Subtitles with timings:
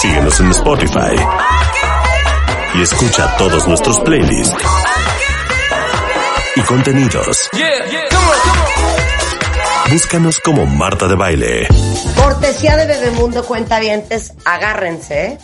[0.00, 1.14] Síguenos en Spotify.
[2.74, 4.56] Y escucha todos nuestros playlists.
[6.56, 7.50] Y contenidos.
[9.90, 11.68] Búscanos como Marta de Baile.
[12.16, 15.38] Cortesía de Bebemundo Cuentavientes, agárrense, ¿eh?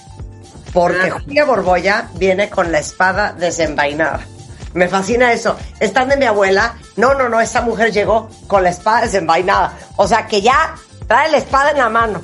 [0.73, 4.21] porque Julia Borboya viene con la espada desenvainada.
[4.73, 5.57] Me fascina eso.
[5.81, 6.77] Están de mi abuela.
[6.97, 9.75] No, no, no, esa mujer llegó con la espada desenvainada.
[9.97, 10.75] O sea que ya
[11.07, 12.23] trae la espada en la mano.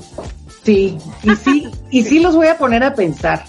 [0.65, 3.45] Sí, y sí, y sí los voy a poner a pensar.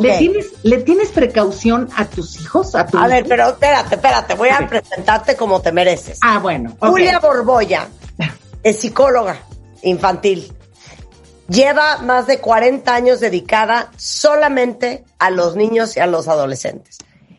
[0.00, 2.74] ¿Le, tienes, ¿Le tienes precaución a tus hijos?
[2.74, 6.18] A, tu A ver, pero espérate, espérate, voy a presentarte como te mereces.
[6.22, 6.76] Ah, bueno.
[6.78, 7.88] Julia Borboya
[8.62, 9.38] es psicóloga
[9.82, 10.52] infantil.
[11.48, 16.98] Lleva más de 40 años dedicada solamente a los niños y a los adolescentes.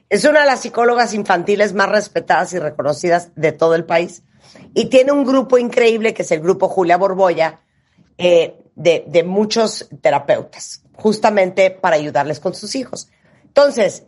[0.09, 4.23] Es una de las psicólogas infantiles más respetadas y reconocidas de todo el país.
[4.73, 7.61] Y tiene un grupo increíble que es el grupo Julia Borboya,
[8.17, 13.09] eh, de, muchos terapeutas, justamente para ayudarles con sus hijos.
[13.43, 14.05] Entonces,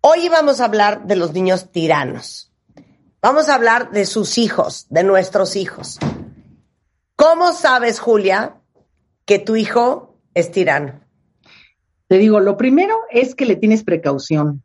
[0.00, 2.52] hoy vamos a hablar de los niños tiranos.
[3.22, 5.98] Vamos a hablar de sus hijos, de nuestros hijos.
[7.16, 8.56] ¿Cómo sabes, Julia,
[9.26, 11.00] que tu hijo es tirano?
[12.08, 14.62] Te digo, lo primero es que le tienes precaución,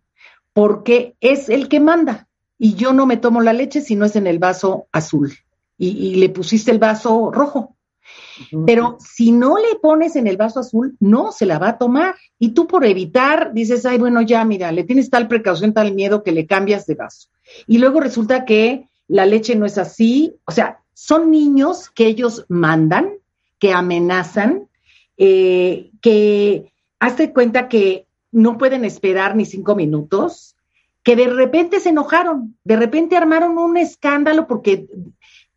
[0.53, 2.27] porque es el que manda.
[2.57, 5.33] Y yo no me tomo la leche si no es en el vaso azul.
[5.77, 7.74] Y le pusiste el vaso rojo.
[8.65, 12.15] Pero si no le pones en el vaso azul, no se la va a tomar.
[12.39, 16.23] Y tú por evitar dices, ay, bueno, ya, mira, le tienes tal precaución, tal miedo
[16.23, 17.29] que le cambias de vaso.
[17.67, 20.35] Y luego resulta que la leche no es así.
[20.45, 23.09] O sea, son niños que ellos mandan,
[23.59, 24.67] que amenazan,
[25.17, 30.55] eh, que hazte cuenta que no pueden esperar ni cinco minutos,
[31.03, 34.87] que de repente se enojaron, de repente armaron un escándalo porque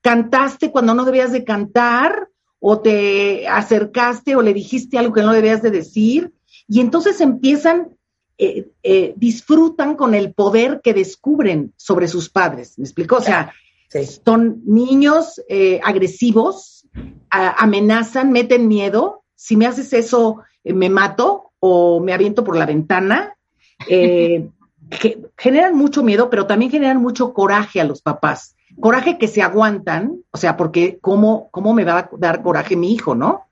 [0.00, 2.28] cantaste cuando no debías de cantar,
[2.60, 6.32] o te acercaste o le dijiste algo que no debías de decir,
[6.66, 7.96] y entonces empiezan,
[8.36, 12.78] eh, eh, disfrutan con el poder que descubren sobre sus padres.
[12.78, 13.16] ¿Me explico?
[13.16, 13.52] O sea,
[13.90, 14.00] Sí.
[14.22, 16.86] son niños eh, agresivos,
[17.30, 19.24] a- amenazan, meten miedo.
[19.34, 23.34] Si me haces eso, me mato o me aviento por la ventana.
[24.90, 28.56] Que generan mucho miedo, pero también generan mucho coraje a los papás.
[28.80, 32.92] Coraje que se aguantan, o sea, porque ¿cómo, cómo me va a dar coraje mi
[32.92, 33.42] hijo, no?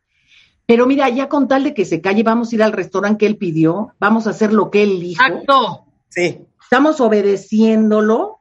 [0.66, 3.26] Pero mira, ya con tal de que se calle, vamos a ir al restaurante que
[3.26, 5.84] él pidió, vamos a hacer lo que él dijo Acto.
[6.08, 6.40] Sí.
[6.62, 8.40] estamos obedeciéndolo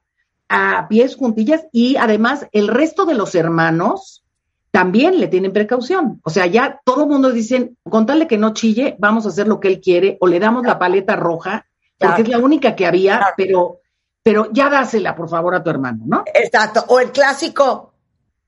[0.50, 4.24] a pies juntillas y además el resto de los hermanos
[4.72, 6.20] también le tienen precaución.
[6.24, 9.30] O sea, ya todo el mundo dicen, con tal de que no chille, vamos a
[9.30, 11.66] hacer lo que él quiere o le damos la paleta roja,
[11.98, 12.24] porque Claro.
[12.24, 13.34] es la única que había, Claro.
[13.38, 13.78] pero,
[14.26, 16.24] pero ya dásela, por favor, a tu hermano, ¿no?
[16.34, 16.84] Exacto.
[16.88, 17.94] O el clásico,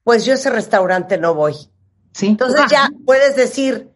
[0.04, 1.54] pues yo a ese restaurante no voy.
[2.14, 2.30] Sí.
[2.30, 3.92] Entonces ya puedes decir,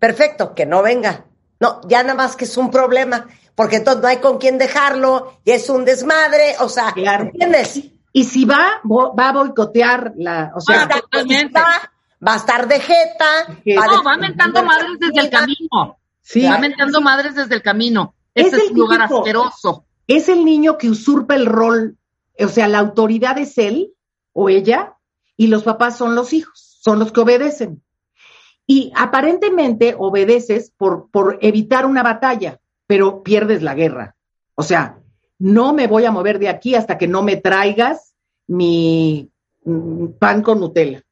[0.00, 1.26] perfecto, que no venga.
[1.60, 5.38] No, ya nada más que es un problema, porque entonces no hay con quién dejarlo
[5.44, 7.26] y es un desmadre, o sea, Claro.
[7.26, 7.80] ¿entiendes?
[8.12, 11.00] Y si va, bo- va a boicotear la, o sea, Ah.
[11.54, 11.90] Va,
[12.26, 13.46] va a estar de jeta.
[13.78, 15.96] Va a No, va mentando madres desde el camino.
[16.20, 18.16] sí, Va mentando madres desde el camino.
[18.34, 19.84] Es Este es, el un lugar típico- asqueroso.
[20.10, 21.96] Es el niño que usurpa el rol,
[22.36, 23.94] o sea, la autoridad es él
[24.32, 24.96] o ella
[25.36, 27.80] y los papás son los hijos, son los que obedecen.
[28.66, 34.16] Y aparentemente obedeces por, por evitar una batalla, pero pierdes la guerra.
[34.56, 34.98] O sea,
[35.38, 38.16] no me voy a mover de aquí hasta que no me traigas
[38.48, 39.30] mi
[39.64, 41.04] mm, pan con Nutella.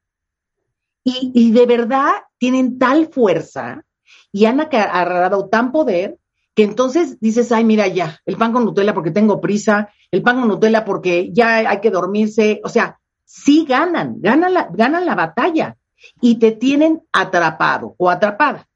[1.05, 3.85] Y, y de verdad tienen tal fuerza
[4.33, 6.19] y han agarrado tan poder
[6.59, 10.41] que entonces dices, ay, mira ya, el pan con Nutella porque tengo prisa, el pan
[10.41, 15.15] con Nutella porque ya hay que dormirse, o sea, sí ganan, ganan la, ganan la
[15.15, 15.77] batalla
[16.21, 18.69] y te tienen atrapado o atrapada.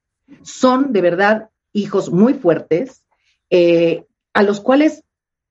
[0.42, 3.02] Son de verdad hijos muy fuertes,
[3.50, 5.02] eh, a los cuales,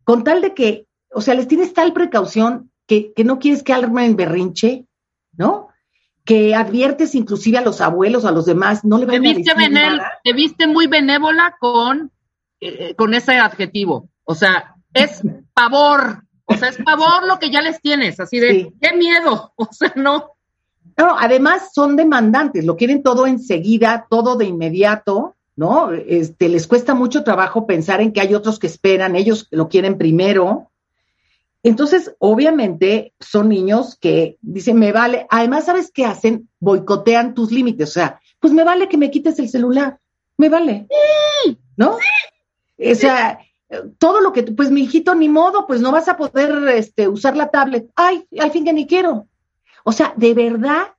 [0.05, 3.73] con tal de que, o sea, les tienes tal precaución que, que no quieres que
[3.73, 4.85] armen berrinche,
[5.35, 5.67] ¿no?
[6.23, 10.13] Que adviertes inclusive a los abuelos, a los demás, no le van a decir nada.
[10.23, 12.09] te viste muy benévola con,
[12.61, 14.07] eh, con ese adjetivo.
[14.23, 15.21] O sea, es
[15.53, 16.23] pavor.
[16.45, 18.19] O sea, es pavor lo que ya les tienes.
[18.19, 18.73] Así de, Sí.
[18.81, 19.53] qué miedo.
[19.57, 20.31] O sea, no.
[20.97, 25.91] No, además son demandantes, lo quieren todo enseguida, todo de inmediato, ¿no?
[25.93, 29.97] Este, les cuesta mucho trabajo pensar en que hay otros que esperan, ellos lo quieren
[29.97, 30.69] primero.
[31.63, 36.49] Entonces, obviamente, son niños que dicen, me vale, además, ¿sabes qué hacen?
[36.59, 39.99] Boicotean tus límites, o sea, pues me vale que me quites el celular,
[40.37, 40.87] me vale,
[41.77, 41.97] ¿no?
[42.83, 43.39] O sea,
[43.97, 47.37] todo lo que, pues mi hijito, ni modo, pues no vas a poder este, usar
[47.37, 47.89] la tablet.
[47.95, 49.27] Ay, al fin que ni quiero.
[49.83, 50.93] O sea, de verdad,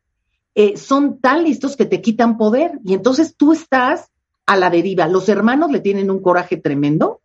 [0.55, 4.11] eh, son tan listos que te quitan poder y entonces tú estás
[4.47, 5.07] a la deriva.
[5.07, 7.21] Los hermanos le tienen un coraje tremendo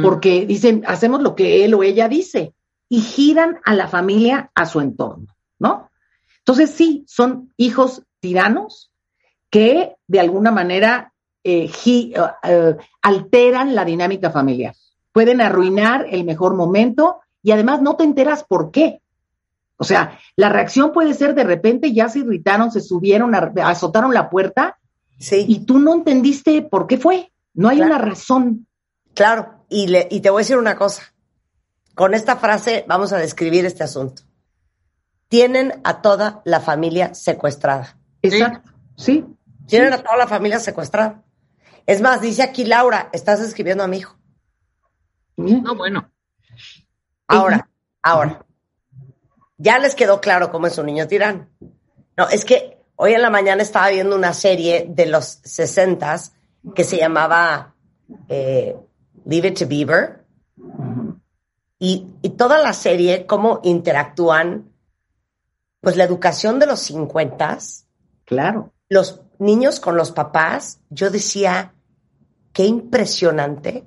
[0.00, 2.54] porque dicen, hacemos lo que él o ella dice
[2.88, 5.90] y giran a la familia a su entorno, ¿no?
[6.38, 8.92] Entonces sí, son hijos tiranos
[9.50, 11.11] que de alguna manera
[11.44, 14.74] eh, eh, alteran la dinámica familiar.
[15.12, 19.00] Pueden arruinar el mejor momento y además no te enteras por qué.
[19.76, 24.30] O sea, la reacción puede ser de repente ya se irritaron, se subieron, azotaron la
[24.30, 24.78] puerta
[25.18, 25.44] sí.
[25.48, 27.32] y tú no entendiste por qué fue.
[27.54, 28.68] No hay una razón.
[29.14, 31.12] Claro, y, le, y te voy a decir una cosa.
[31.94, 34.22] Con esta frase vamos a describir este asunto.
[35.28, 37.96] Tienen a toda la familia secuestrada.
[38.22, 39.24] Exacto, sí.
[39.66, 41.22] Tienen a toda la familia secuestrada.
[41.86, 44.16] Es más, dice aquí Laura, estás escribiendo a mi hijo.
[45.36, 46.10] No, bueno.
[47.26, 47.68] Ahora,
[48.02, 48.44] ahora.
[49.58, 51.48] Ya les quedó claro cómo es un niño tirano.
[52.16, 56.32] No, es que hoy en la mañana estaba viendo una serie de los sesentas
[56.74, 57.74] que se llamaba
[58.28, 58.76] eh,
[59.24, 60.22] Leave It to Beaver
[61.78, 62.06] y,
[62.38, 64.70] toda la serie, cómo interactúan,
[65.80, 67.58] pues la educación de los 50.
[68.24, 68.72] Claro.
[68.88, 71.74] Los niños con los papás, yo decía,
[72.52, 73.86] qué impresionante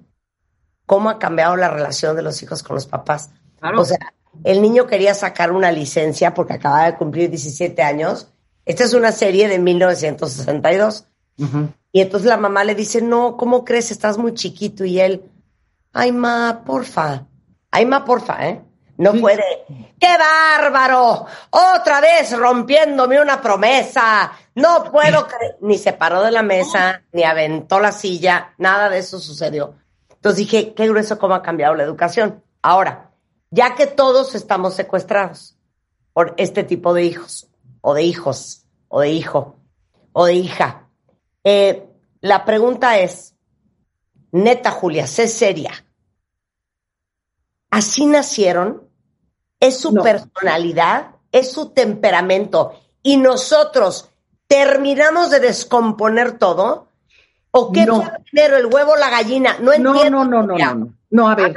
[0.86, 3.32] cómo ha cambiado la relación de los hijos con los papás.
[3.78, 4.14] O sea,
[4.44, 8.28] el niño quería sacar una licencia porque acababa de cumplir 17 años.
[8.66, 11.08] Esta es una serie de 1962.
[11.92, 13.92] Y entonces la mamá le dice, no, ¿cómo crees?
[13.92, 14.86] Estás muy chiquito.
[14.86, 15.24] Y él,
[15.94, 17.28] ay, ma, porfa,
[17.76, 18.62] Ay, ma, porfa, ¿eh?
[18.98, 19.44] No puede.
[20.00, 21.26] ¡Qué bárbaro!
[21.50, 24.32] Otra vez rompiéndome una promesa.
[24.56, 25.58] No puedo creer.
[25.62, 29.76] Ni se paró de la mesa, ni aventó la silla, nada de eso sucedió.
[30.10, 32.44] Entonces dije, qué grueso cómo ha cambiado la educación.
[32.62, 33.12] Ahora,
[33.52, 35.58] ya que todos estamos secuestrados
[36.14, 37.48] por este tipo de hijos,
[37.82, 39.58] o de hijos, o de hijo,
[40.14, 40.88] o de hija,
[41.44, 41.86] eh,
[42.22, 43.36] la pregunta es,
[44.32, 45.85] neta Julia, sé seria
[47.70, 48.84] así nacieron,
[49.60, 54.10] es su personalidad, es su temperamento, y nosotros
[54.48, 56.90] terminamos de descomponer todo.
[57.52, 59.58] ¿O qué fue primero, el huevo o la gallina?
[59.62, 60.10] No entiendo.
[60.10, 61.30] No, no, no, no, no, no.
[61.30, 61.56] a ver.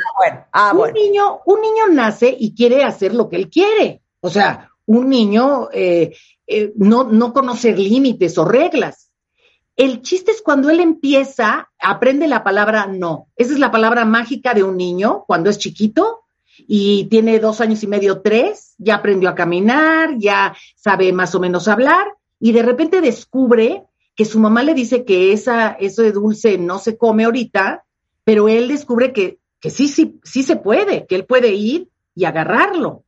[0.52, 4.02] Ah, un, niño, un niño nace y quiere hacer lo que él quiere.
[4.20, 6.14] O sea, un niño eh,
[6.46, 9.07] eh, no, no conoce límites o reglas.
[9.78, 13.28] El chiste es cuando él empieza, aprende la palabra no.
[13.36, 16.25] Esa es la palabra mágica de un niño cuando es chiquito
[16.66, 21.40] y tiene dos años y medio, tres, ya aprendió a caminar, ya sabe más o
[21.40, 22.08] menos hablar
[22.40, 23.84] y de repente descubre
[24.16, 27.84] que su mamá le dice que esa, eso de dulce no se come ahorita,
[28.25, 32.25] pero él descubre que, que sí, sí, sí se puede, que él puede ir y
[32.25, 33.04] agarrarlo.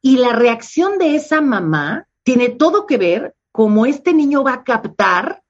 [0.00, 4.64] Y la reacción de esa mamá tiene todo que ver cómo este niño va a
[4.64, 5.42] captar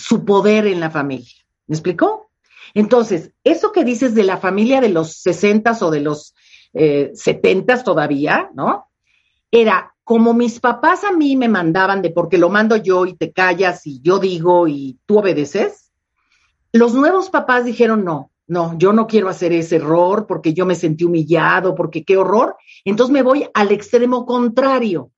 [0.00, 1.34] su poder en la familia.
[1.66, 2.30] ¿Me explicó?
[2.74, 6.34] Entonces, eso que dices de la familia de los sesentas o de los
[6.72, 8.88] eh, setentas todavía, ¿no?
[9.50, 13.32] Era como mis papás a mí me mandaban de porque lo mando yo y te
[13.32, 15.92] callas y yo digo y tú obedeces.
[16.72, 20.74] Los nuevos papás dijeron no, no, yo no quiero hacer ese error porque yo me
[20.74, 22.56] sentí humillado, porque qué horror.
[22.84, 25.10] Entonces me voy al extremo contrario.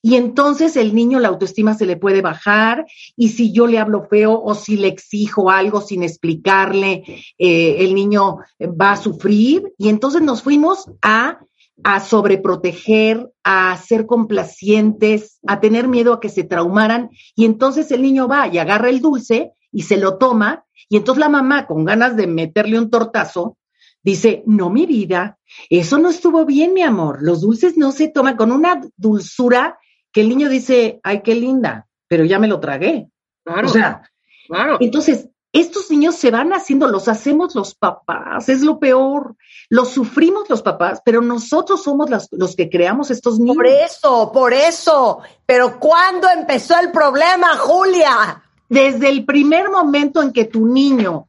[0.00, 2.86] Y entonces el niño la autoestima se le puede bajar
[3.16, 7.02] y si yo le hablo feo o si le exijo algo sin explicarle,
[7.36, 9.72] eh, el niño va a sufrir.
[9.76, 11.40] Y entonces nos fuimos a,
[11.82, 17.10] a sobreproteger, a ser complacientes, a tener miedo a que se traumaran.
[17.34, 20.64] Y entonces el niño va y agarra el dulce y se lo toma.
[20.88, 23.58] Y entonces la mamá, con ganas de meterle un tortazo,
[24.04, 25.38] dice, no, mi vida,
[25.70, 27.18] eso no estuvo bien, mi amor.
[27.20, 29.76] Los dulces no se toman con una dulzura
[30.18, 33.08] que el niño dice, ay, qué linda, pero ya me lo tragué.
[33.44, 33.68] Claro.
[33.68, 34.02] O sea,
[34.48, 34.76] claro.
[34.80, 39.36] Entonces, estos niños se van haciendo, los hacemos los papás, es lo peor.
[39.68, 43.54] Los sufrimos los papás, pero nosotros somos los que creamos estos niños.
[43.54, 45.20] Por eso, por eso.
[45.46, 48.42] Pero ¿cuándo empezó el problema, Julia?
[48.68, 51.28] Desde el primer momento en que tu niño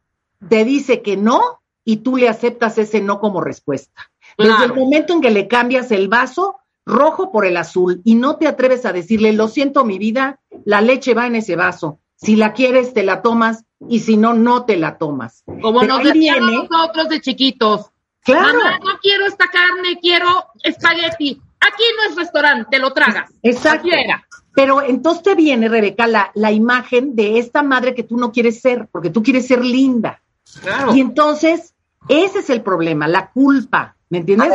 [0.49, 4.09] te dice que no y tú le aceptas ese no como respuesta.
[4.35, 6.55] Desde el momento en que le cambias el vaso
[6.89, 10.81] rojo por el azul y no te atreves a decirle, lo siento mi vida, la
[10.81, 11.99] leche va en ese vaso.
[12.15, 15.43] Si la quieres, te la tomas y si no, no te la tomas.
[15.61, 17.91] Como Pero nos decían nosotros de chiquitos.
[18.23, 20.27] Claro, Mamá, no quiero esta carne, quiero
[20.63, 21.41] espagueti.
[21.61, 23.31] Aquí no es restaurante, te lo tragas.
[23.41, 23.87] Exacto.
[23.91, 24.25] Era.
[24.53, 28.59] pero entonces te viene, Rebeca, la, la imagen de esta madre que tú no quieres
[28.59, 30.21] ser, porque tú quieres ser linda.
[30.61, 30.93] Claro.
[30.93, 31.73] Y entonces,
[32.09, 34.51] ese es el problema, la culpa, ¿me entiendes?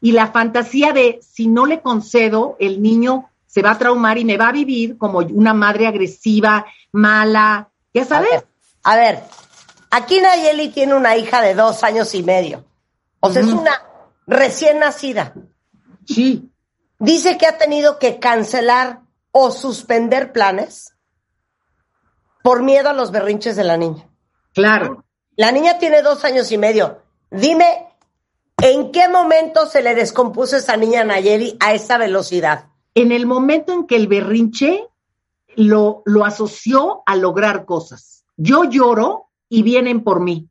[0.00, 4.24] Y la fantasía de si no le concedo, el niño se va a traumar y
[4.24, 8.30] me va a vivir como una madre agresiva, mala, ya A sabes.
[8.30, 8.46] ver,
[8.82, 9.22] a ver,
[9.90, 12.64] aquí Nayeli tiene una hija de dos años y medio.
[13.20, 13.72] O sea, es una
[14.26, 15.32] recién nacida.
[16.04, 16.50] Sí,
[16.98, 19.00] Dice que ha tenido que cancelar
[19.30, 20.94] o suspender planes
[22.42, 24.08] por miedo a los berrinches de la niña.
[24.54, 25.02] claro.
[25.38, 27.02] La niña tiene dos años y medio.
[27.30, 27.85] Dime,
[28.62, 32.66] ¿en qué momento se le descompuso esa niña Nayeli a esa velocidad?
[32.94, 34.86] En el momento en que el berrinche
[35.56, 38.24] lo, lo asoció a lograr cosas.
[38.36, 40.48] Yo lloro y vienen por mí.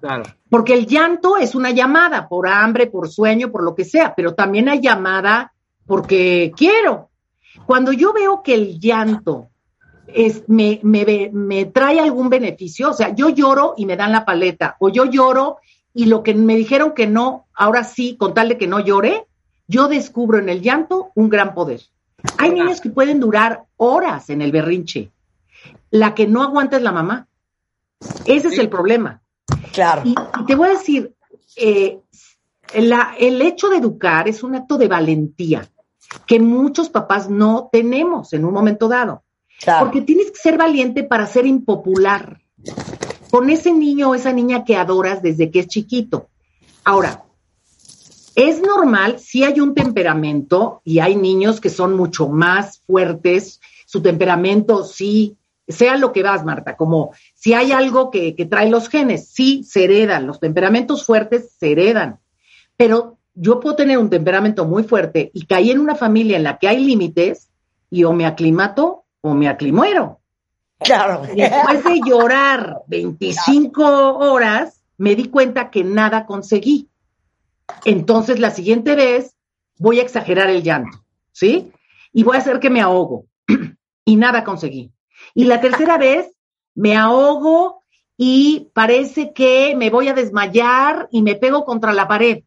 [0.00, 0.24] Claro.
[0.50, 4.34] Porque el llanto es una llamada por hambre, por sueño, por lo que sea, pero
[4.34, 5.52] también hay llamada
[5.86, 7.10] porque quiero.
[7.66, 9.48] Cuando yo veo que el llanto
[10.06, 14.24] es, me, me, me trae algún beneficio, o sea, yo lloro y me dan la
[14.24, 15.58] paleta, o yo lloro
[15.96, 19.26] y lo que me dijeron que no, ahora sí, con tal de que no llore,
[19.66, 21.80] yo descubro en el llanto un gran poder.
[22.38, 25.10] Hay niños que pueden durar horas en el berrinche.
[25.90, 27.28] La que no aguanta es la mamá.
[28.26, 29.22] Ese es el problema.
[29.72, 30.02] Claro.
[30.04, 31.14] Y, y te voy a decir,
[31.56, 31.98] eh,
[32.74, 35.66] la- el hecho de educar es un acto de valentía
[36.26, 39.22] que muchos papás no tenemos en un momento dado.
[39.60, 39.86] claro.
[39.86, 42.40] Porque tienes que ser valiente para ser impopular.
[43.30, 46.28] Con ese niño o esa niña que adoras desde que es chiquito.
[46.84, 47.24] Ahora,
[48.36, 54.02] es normal, si hay un temperamento y hay niños que son mucho más fuertes, su
[54.02, 58.88] temperamento sí, sea lo que vas, Marta, como si hay algo que, que trae los
[58.88, 62.20] genes, sí, se heredan, los temperamentos fuertes se heredan,
[62.76, 66.58] pero yo puedo tener un temperamento muy fuerte y caí en una familia en la
[66.58, 67.48] que hay límites
[67.90, 70.20] y o me aclimato o me aclimuero.
[70.78, 71.22] Claro.
[71.34, 76.88] Después de llorar 25 horas, me di cuenta que nada conseguí.
[77.84, 79.34] Entonces, la siguiente vez
[79.78, 80.98] voy a exagerar el llanto,
[81.32, 81.72] ¿sí?
[82.12, 83.26] Y voy a hacer que me ahogo.
[84.04, 84.92] y nada conseguí.
[85.34, 86.30] Y la tercera vez
[86.74, 87.82] me ahogo
[88.16, 92.44] y parece que me voy a desmayar y me pego contra la pared.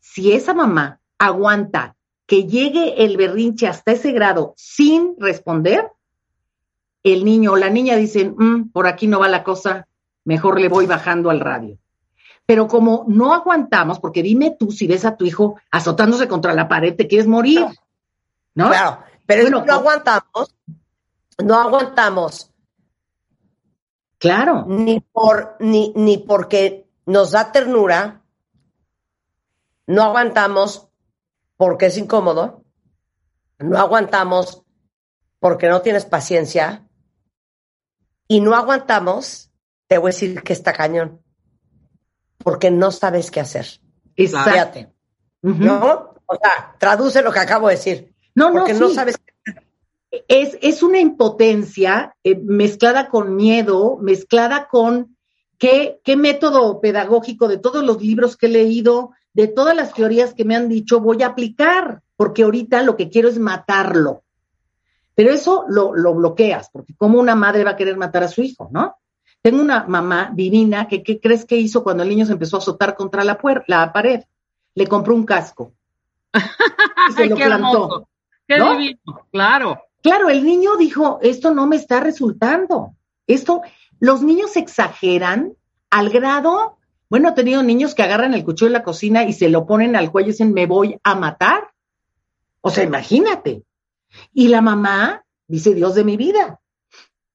[0.00, 5.90] Si esa mamá aguanta que llegue el berrinche hasta ese grado sin responder,
[7.02, 9.88] el niño o la niña dicen, "Mm, por aquí no va la cosa,
[10.24, 11.78] mejor le voy bajando al radio.
[12.46, 16.68] Pero como no aguantamos, porque dime tú si ves a tu hijo azotándose contra la
[16.68, 17.64] pared, te quieres morir,
[18.54, 18.68] ¿no?
[18.68, 18.98] Claro.
[19.26, 20.54] Pero Bueno, no aguantamos,
[21.38, 22.52] no aguantamos
[24.22, 28.22] Claro, ni por ni, ni porque nos da ternura,
[29.88, 30.86] no aguantamos
[31.56, 32.62] porque es incómodo,
[33.58, 34.62] no aguantamos
[35.40, 36.86] porque no tienes paciencia
[38.32, 39.50] y no aguantamos,
[39.88, 41.20] te voy a decir que está cañón,
[42.38, 43.66] porque no sabes qué hacer.
[44.16, 44.50] exacto.
[44.50, 44.92] Fíjate.
[45.42, 46.14] ¿no?
[46.24, 48.94] O sea, traduce lo que acabo de decir, No, no, porque no sí.
[48.94, 49.16] sabes
[50.28, 55.18] es, es una impotencia eh, mezclada con miedo, mezclada con
[55.58, 60.32] qué, qué método pedagógico de todos los libros que he leído, de todas las teorías
[60.32, 64.24] que me han dicho, voy a aplicar, porque ahorita lo que quiero es matarlo.
[65.14, 68.42] Pero eso lo, lo bloqueas, porque como una madre va a querer matar a su
[68.42, 68.96] hijo, ¿no?
[69.42, 72.60] Tengo una mamá divina que, ¿qué crees que hizo cuando el niño se empezó a
[72.60, 74.22] azotar contra la, puer- la pared?
[74.74, 75.72] Le compró un casco.
[77.10, 78.08] Y se lo qué plantó.
[78.46, 78.72] Qué ¿No?
[78.72, 78.98] divino.
[79.32, 79.82] Claro.
[80.02, 82.94] Claro, el niño dijo, esto no me está resultando.
[83.26, 83.62] Esto,
[84.00, 85.54] los niños exageran
[85.90, 86.78] al grado,
[87.10, 89.94] bueno, he tenido niños que agarran el cuchillo de la cocina y se lo ponen
[89.96, 91.70] al cuello y dicen, me voy a matar.
[92.62, 93.62] O sea, imagínate.
[94.32, 96.60] Y la mamá dice, Dios de mi vida.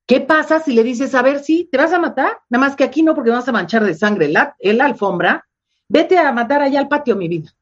[0.05, 2.39] ¿Qué pasa si le dices, a ver, sí, te vas a matar?
[2.49, 5.45] Nada más que aquí no, porque vas a manchar de sangre la, la alfombra.
[5.89, 7.53] Vete a matar allá al patio, mi vida.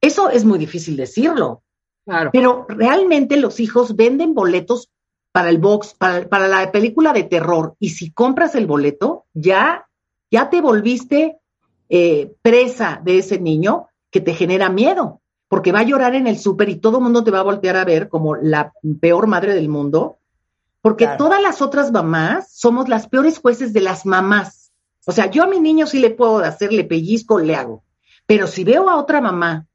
[0.00, 1.62] Eso es muy difícil decirlo.
[2.04, 2.30] Claro.
[2.32, 4.90] Pero realmente los hijos venden boletos
[5.32, 7.74] para el box, para, para la película de terror.
[7.78, 9.88] Y si compras el boleto, ya,
[10.30, 11.38] ya te volviste
[11.88, 16.38] eh, presa de ese niño que te genera miedo, porque va a llorar en el
[16.38, 19.52] súper y todo el mundo te va a voltear a ver como la peor madre
[19.52, 20.18] del mundo,
[20.80, 21.18] porque Claro.
[21.18, 24.70] todas las otras mamás somos las peores jueces de las mamás.
[25.06, 27.82] O sea, yo a mi niño sí le puedo hacer, le pellizco, le hago.
[28.26, 29.66] Pero si veo a otra mamá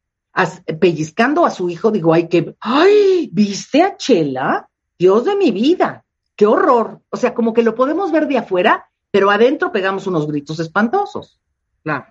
[0.80, 4.70] pellizcando a su hijo, digo, ay, que, ay, ¿viste a Chela?
[4.98, 6.06] Dios de mi vida.
[6.38, 7.02] qué horror.
[7.10, 11.40] O sea, como que lo podemos ver de afuera, pero adentro pegamos unos gritos espantosos.
[11.84, 12.06] Claro.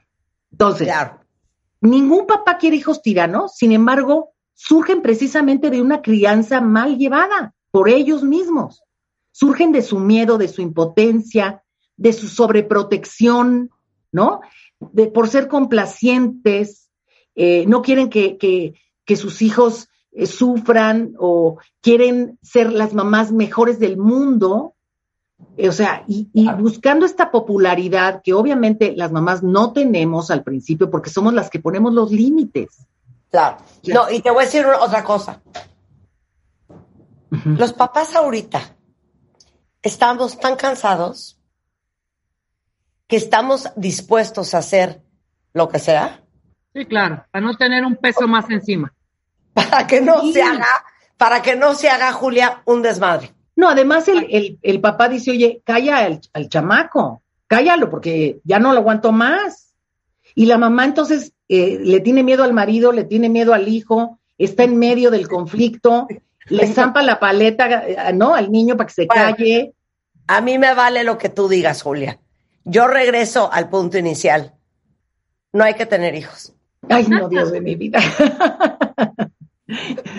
[0.52, 1.20] Entonces, Claro.
[1.80, 7.88] Ningún papá quiere hijos tiranos, sin embargo, surgen precisamente de una crianza mal llevada por
[7.88, 8.82] ellos mismos.
[9.32, 11.62] Surgen de su miedo, de su impotencia,
[11.96, 13.70] de su sobreprotección,
[14.12, 14.40] ¿no?
[14.78, 16.88] De, por ser complacientes,
[17.34, 18.74] eh, no quieren que, que-
[19.16, 24.74] sus hijos eh, sufran o quieren ser las mamás mejores del mundo.
[25.56, 30.42] Eh, O sea, y, y buscando esta popularidad que obviamente las mamás no tenemos al
[30.42, 32.86] principio porque somos las que ponemos los límites.
[33.30, 33.56] Claro.
[33.92, 35.42] No, y te voy a decir otra cosa.
[37.44, 38.60] Los papás ahorita
[39.82, 41.38] estamos tan cansados
[43.08, 45.02] que estamos dispuestos a hacer
[45.52, 46.20] lo que sea
[46.72, 48.92] Sí, claro, para no tener un peso más encima.
[49.52, 50.32] para que no Sí.
[50.32, 50.66] se haga,
[51.16, 53.32] para que no se haga, Julia, un desmadre.
[53.56, 58.58] No, además el, el- el papá dice, oye, calla al, al chamaco, cállalo porque ya
[58.58, 59.74] no lo aguanto más.
[60.34, 64.18] Y la mamá entonces eh, le tiene miedo al marido, le tiene miedo al hijo,
[64.38, 66.08] está en medio del conflicto,
[66.46, 68.34] le zampa la paleta, ¿no?
[68.34, 69.22] Al niño para que se Bueno.
[69.36, 69.72] calle.
[70.26, 72.18] A mí me vale lo que tú digas, Julia.
[72.64, 74.54] Yo regreso al punto inicial.
[75.52, 76.52] No hay que tener hijos.
[76.88, 78.00] Ay, no, Dios de mi vida.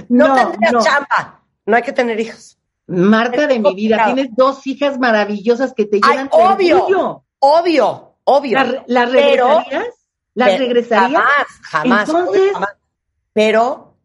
[0.09, 0.81] No, no, tendrías no.
[0.81, 1.41] chamba.
[1.65, 2.57] No hay que tener hijos.
[2.87, 6.77] Marta de mi vida, tienes dos hijas maravillosas que te de obvio.
[6.83, 7.23] orgullo.
[7.39, 8.53] Obvio, obvio.
[8.59, 9.95] ¿Las, las Pero- regresarías?
[10.33, 11.21] ¿Las regresarías?
[11.21, 12.09] Jamás, jamás.
[12.09, 12.69] Entonces- obvio, jamás.
[13.33, 13.95] Pero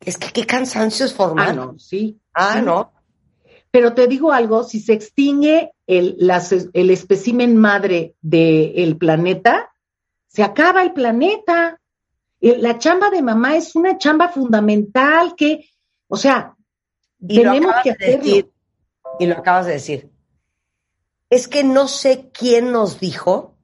[0.00, 1.48] es que qué cansancio es formar.
[1.48, 2.20] Ah, no, sí.
[2.34, 2.62] Ah, sí.
[2.62, 2.92] no.
[3.70, 9.70] Pero te digo algo, si se extingue el, las- el espécimen madre del planeta,
[10.26, 11.80] se acaba el planeta.
[12.40, 15.68] Eh, La chamba de mamá es una chamba fundamental que,
[16.08, 16.56] o sea,
[17.22, 18.52] Y tenemos que de decir.
[19.18, 20.10] Y lo acabas de decir.
[21.28, 23.54] Es que no sé quién nos dijo,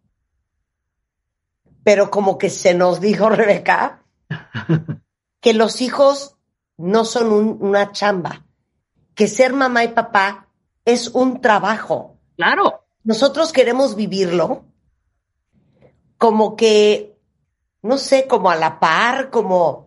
[1.83, 4.05] pero como que se nos dijo, Rebeca,
[5.41, 6.37] que los hijos
[6.77, 8.45] no son un- una chamba,
[9.15, 10.49] que ser mamá y papá
[10.85, 12.19] es un trabajo.
[12.37, 12.85] Claro.
[13.03, 14.65] Nosotros queremos vivirlo
[16.19, 17.17] como que,
[17.83, 19.86] no sé, como a la par, como,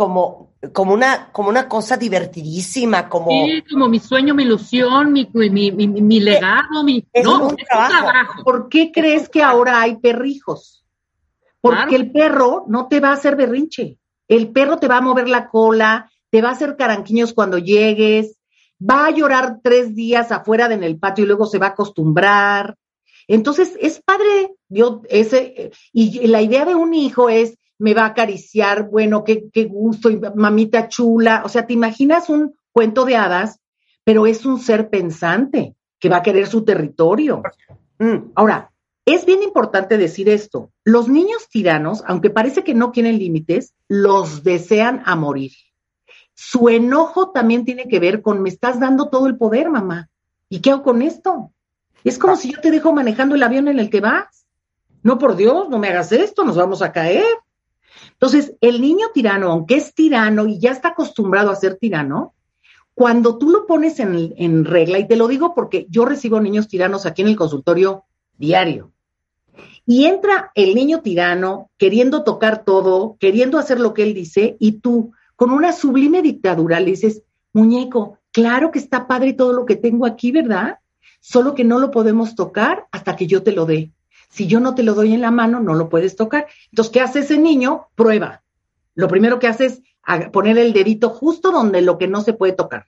[0.00, 5.28] como, como una, como una cosa divertidísima, como Sí, como mi sueño, mi ilusión, mi,
[5.34, 7.04] mi, mi, mi legado, mi...
[7.12, 7.92] Es no, un es trabajo.
[7.92, 8.42] un trabajo.
[8.44, 10.86] ¿Por qué crees que ahora hay perrijos?
[11.60, 11.96] Porque Claro.
[11.96, 13.98] el perro no te va a hacer berrinche.
[14.26, 18.38] El perro te va a mover la cola, te va a hacer caranquiños cuando llegues,
[18.80, 21.70] va a llorar tres días afuera de en el patio y luego se va a
[21.70, 22.74] acostumbrar.
[23.28, 28.08] Entonces, es padre, yo, ese, y la idea de un hijo es, me va a
[28.08, 31.42] acariciar, bueno, qué, qué gusto, mamita chula.
[31.44, 33.58] O sea, te imaginas un cuento de hadas,
[34.04, 37.42] pero es un ser pensante que va a querer su territorio.
[37.98, 38.70] Mm, Ahora,
[39.06, 40.70] es bien importante decir esto.
[40.84, 45.52] Los niños tiranos, aunque parece que no tienen límites, los desean a morir.
[46.34, 50.08] Su enojo también tiene que ver con me estás dando todo el poder, mamá.
[50.48, 51.50] ¿Y qué hago con esto?
[52.04, 54.46] Es como si yo te dejo manejando el avión en el que vas.
[55.02, 57.24] No, por Dios, no me hagas esto, nos vamos a caer.
[58.12, 62.34] Entonces, el niño tirano, aunque es tirano y ya está acostumbrado a ser tirano,
[62.94, 67.06] cuando tú lo pones en, regla, y te lo digo porque yo recibo niños tiranos
[67.06, 68.04] aquí en el consultorio
[68.36, 68.92] diario,
[69.86, 74.72] y entra el niño tirano queriendo tocar todo, queriendo hacer lo que él dice, y
[74.72, 77.22] tú, con una sublime dictadura, le dices,
[77.54, 80.78] muñeco, claro que está padre todo lo que tengo aquí, ¿verdad?
[81.20, 83.92] Solo que no lo podemos tocar hasta que yo te lo dé.
[84.30, 86.46] Si yo no te lo doy en la mano, no lo puedes tocar.
[86.70, 87.88] Entonces, ¿qué hace ese niño?
[87.94, 88.42] Prueba.
[88.94, 89.82] Lo primero que hace es
[90.32, 92.86] poner el dedito justo donde lo que no se puede tocar.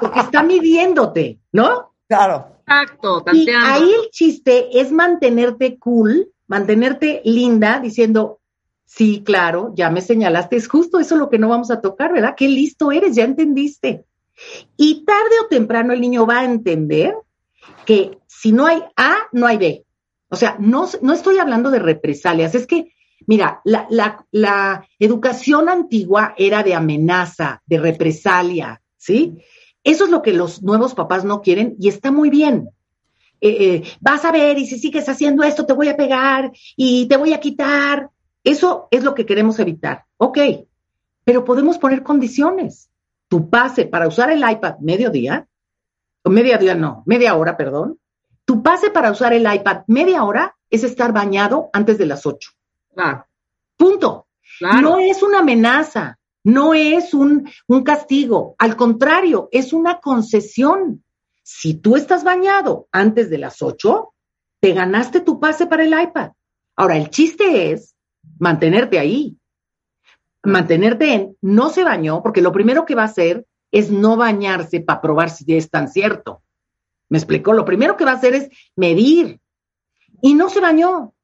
[0.00, 1.94] Porque está midiéndote, ¿no?
[2.08, 2.50] claro.
[2.66, 8.40] Exacto, Y ahí el chiste es mantenerte cool, mantenerte linda, diciendo,
[8.86, 12.34] sí, claro, ya me señalaste, es justo eso lo que no vamos a tocar, ¿verdad?
[12.34, 14.06] Qué listo eres, ya entendiste.
[14.78, 17.14] Y tarde o temprano el niño va a entender
[17.84, 19.83] que si no hay A, no hay B.
[20.34, 22.92] O sea, no, no estoy hablando de represalias, es que,
[23.28, 29.38] mira, la, la, la educación antigua era de amenaza, de represalia, ¿sí?
[29.84, 32.68] Eso es lo que los nuevos papás no quieren y está muy bien.
[33.40, 37.06] Eh, eh, vas a ver y si sigues haciendo esto te voy a pegar y
[37.06, 38.10] te voy a quitar.
[38.42, 40.04] Eso es lo que queremos evitar.
[40.16, 40.38] Ok,
[41.22, 42.90] pero podemos poner condiciones.
[43.28, 45.46] Tu pase para usar el iPad mediodía,
[46.24, 48.00] o media día no, media hora, perdón.
[48.44, 52.50] Tu pase para usar el iPad media hora es estar bañado antes de las 8.
[52.94, 53.26] Claro,
[53.76, 54.26] Punto.
[54.58, 54.80] claro.
[54.80, 61.02] No es una amenaza, no es un, un castigo, al contrario, es una concesión.
[61.42, 64.12] si tú estás bañado antes de las 8,
[64.60, 66.32] te ganaste tu pase para el iPad.
[66.76, 67.94] Ahora, el chiste es
[68.38, 69.36] mantenerte ahí,
[70.42, 74.80] mantenerte en no se bañó, porque lo primero que va a hacer es no bañarse
[74.80, 76.42] para probar si es tan cierto.
[77.14, 77.52] ¿Me explicó?
[77.52, 79.38] Lo primero que va a hacer es medir.
[80.20, 81.14] Y no se bañó.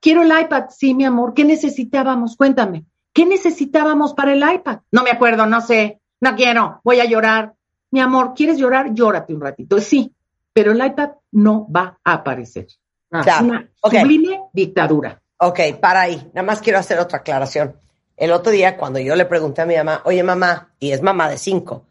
[0.00, 0.70] quiero el iPad.
[0.70, 1.34] Sí, mi amor.
[1.34, 2.34] ¿Qué necesitábamos?
[2.34, 2.86] Cuéntame.
[3.12, 4.78] ¿Qué necesitábamos para el iPad?
[4.90, 6.00] No me acuerdo, no sé.
[6.18, 6.80] No quiero.
[6.82, 7.52] Voy a llorar.
[7.90, 8.94] Mi amor, ¿quieres llorar?
[8.94, 9.78] Llórate un ratito.
[9.80, 10.14] Sí,
[10.54, 12.66] pero el iPad no va a aparecer.
[13.10, 15.20] Ah, es una sublime dictadura.
[15.36, 16.16] Ok, para ahí.
[16.32, 17.76] Nada más quiero hacer otra aclaración.
[18.16, 21.28] El otro día, cuando yo le pregunté a mi mamá, oye mamá, y es mamá
[21.28, 21.84] de cinco,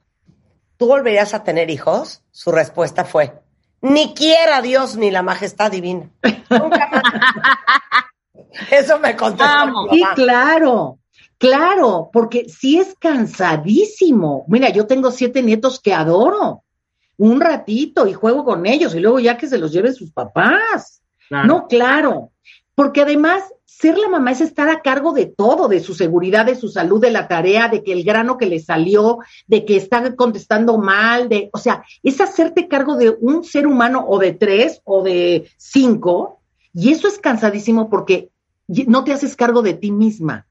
[0.77, 2.23] ¿tú volverías a tener hijos?
[2.31, 3.33] Su respuesta fue,
[3.81, 6.09] ni quiera Dios ni la majestad divina.
[6.49, 7.03] Nunca más.
[8.71, 9.87] Eso me contestó.
[9.91, 10.99] Sí, claro,
[11.37, 14.45] claro, porque sí es cansadísimo.
[14.47, 16.63] Mira, yo tengo siete nietos que adoro.
[17.17, 21.01] Un ratito y juego con ellos y luego ya que se los lleven sus papás.
[21.29, 22.31] No, claro,
[22.75, 23.43] porque además
[23.77, 27.01] ser la mamá es estar a cargo de todo, de su seguridad, de su salud,
[27.01, 31.27] de la tarea, de que el grano que le salió, de que está contestando mal,
[31.27, 35.49] de, o sea, es hacerte cargo de un ser humano o de tres o de
[35.57, 36.39] cinco,
[36.73, 38.29] y eso es cansadísimo porque
[38.67, 40.47] no te haces cargo de ti misma.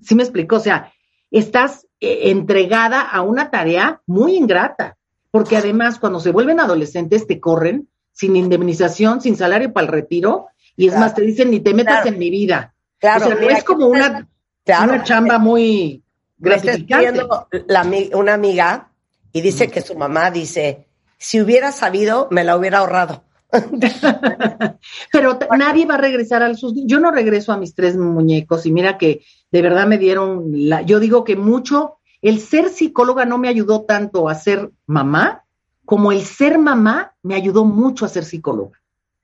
[0.00, 0.56] ¿Sí me explico?
[0.56, 0.92] O sea,
[1.32, 4.96] estás eh, entregada a una tarea muy ingrata,
[5.32, 10.46] porque además cuando se vuelven adolescentes te corren sin indemnización, sin salario para el retiro,
[10.76, 12.74] y es más, te dicen, ni te metas en mi vida.
[12.98, 13.26] Claro.
[13.26, 14.28] O sea, no es como una,
[14.66, 16.02] una chamba muy
[16.38, 17.22] gratificante.
[17.66, 18.90] La, una amiga
[19.32, 20.86] y dice que su mamá dice,
[21.18, 23.24] si hubiera sabido, me la hubiera ahorrado.
[25.12, 26.74] Pero nadie va a regresar a sus...
[26.86, 30.50] Yo no regreso a mis tres muñecos y mira que de verdad me dieron...
[30.68, 35.44] La, yo digo que mucho, el ser psicóloga no me ayudó tanto a ser mamá,
[35.84, 38.81] como el ser mamá me ayudó mucho a ser psicóloga.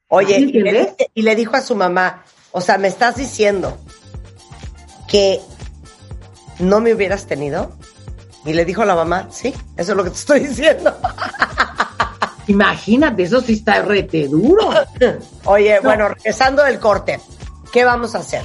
[0.09, 0.39] Oye,
[1.15, 3.77] y le, dijo a su mamá, o sea, ¿me estás diciendo
[5.07, 5.39] que
[6.59, 7.73] no me hubieras tenido?
[8.47, 10.97] Y le dijo a la mamá, sí, eso es lo que te estoy diciendo.
[12.47, 14.71] Imagínate, eso sí está rete duro.
[15.45, 17.21] Oye, bueno, regresando del corte,
[17.71, 18.45] ¿qué vamos a hacer?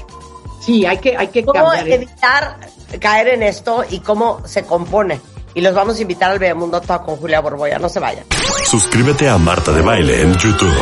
[0.62, 2.58] Sí, hay que, hay que ¿Cómo evitar
[2.99, 5.21] caer en esto y cómo se compone?
[5.56, 7.80] Y los vamos a invitar al Beamundo Talk con Julia Borboya.
[7.80, 8.26] No se vayan.
[8.65, 10.73] Suscríbete a Marta de Baile en YouTube.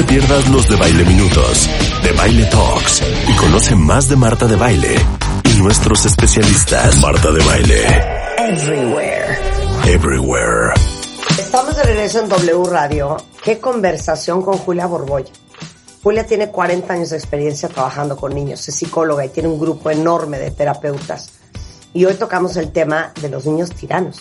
[0.00, 1.68] Te pierdas los de Baile Minutos,
[2.02, 4.94] de Baile Talks y conoce más de Marta de Baile
[5.44, 7.02] y nuestros especialistas.
[7.02, 7.86] Marta de Baile.
[8.38, 9.38] Everywhere.
[9.86, 10.72] Everywhere.
[11.38, 13.18] Estamos de regreso en W Radio.
[13.44, 15.32] Qué conversación con Julia Borboya.
[16.02, 19.90] Julia tiene 40 años de experiencia trabajando con niños, es psicóloga y tiene un grupo
[19.90, 21.28] enorme de terapeutas
[21.92, 24.20] y hoy tocamos el tema de los niños tiranos,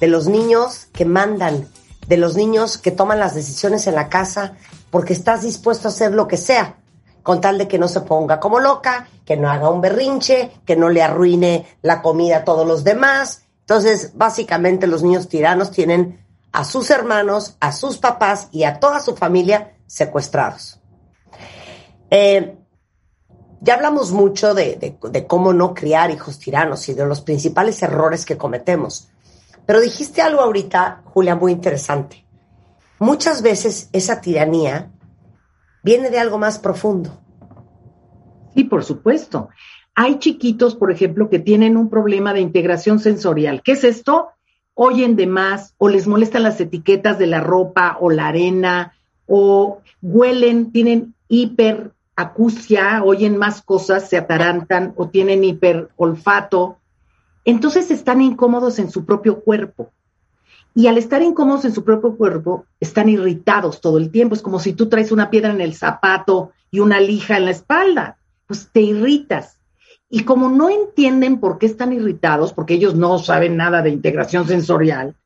[0.00, 1.66] de los niños que mandan,
[2.08, 4.54] de los niños que toman las decisiones en la casa
[4.90, 6.76] porque estás dispuesto a hacer lo que sea,
[7.22, 10.74] con tal de que no se ponga como loca, que no haga un berrinche, que
[10.74, 13.42] no le arruine la comida a todos los demás.
[13.60, 19.00] Entonces, básicamente los niños tiranos tienen a sus hermanos, a sus papás y a toda
[19.00, 20.80] su familia secuestrados.
[22.10, 22.56] Eh,
[23.60, 28.38] ya hablamos mucho de, cómo no criar hijos tiranos y de los principales errores que
[28.38, 29.08] cometemos.
[29.68, 32.24] Pero dijiste algo ahorita, Julia, muy interesante.
[32.98, 34.90] Muchas veces esa tiranía
[35.82, 37.20] viene de algo más profundo.
[38.54, 39.50] Sí, por supuesto.
[39.94, 43.60] Hay chiquitos, por ejemplo, que tienen un problema de integración sensorial.
[43.62, 44.30] ¿Qué es esto?
[44.72, 48.94] Oyen de más o les molestan las etiquetas de la ropa o la arena
[49.26, 56.78] o huelen, tienen hiper acusia, oyen más cosas, se atarantan o tienen hiperolfato.
[57.48, 59.90] Entonces están incómodos en su propio cuerpo.
[60.74, 64.34] Y al estar incómodos en su propio cuerpo, están irritados todo el tiempo.
[64.34, 67.52] Es como si tú traes una piedra en el zapato y una lija en la
[67.52, 68.18] espalda.
[68.46, 69.58] Pues te irritas.
[70.10, 74.46] Y como no entienden por qué están irritados, porque ellos no saben nada de integración
[74.46, 75.16] sensorial,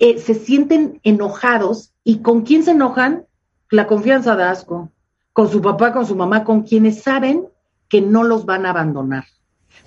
[0.00, 1.94] eh, se sienten enojados.
[2.04, 3.24] ¿Y con quién se enojan?
[3.70, 4.92] La confianza da asco
[5.32, 7.48] con su papá, con su mamá, con quienes saben
[7.88, 9.24] que no los van a abandonar.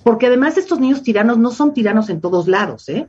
[0.03, 3.07] Porque además estos niños tiranos no son tiranos en todos lados, ¿eh?